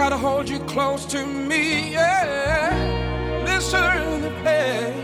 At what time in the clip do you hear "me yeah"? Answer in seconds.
1.26-3.44